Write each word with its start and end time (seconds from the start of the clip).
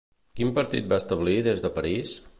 Quin 0.39 0.53
partit 0.55 0.89
va 0.95 0.99
establir 1.03 1.37
des 1.49 1.63
de 1.67 1.73
París? 1.79 2.21